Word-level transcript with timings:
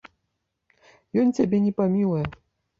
Ён 1.25 1.35
цябе 1.37 1.57
не 1.69 1.77
памілуе. 1.83 2.27